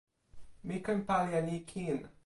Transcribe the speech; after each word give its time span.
mi 0.65 0.75
ken 0.85 0.99
pali 1.07 1.31
e 1.39 1.41
ni 1.47 1.57
kin. 1.69 1.99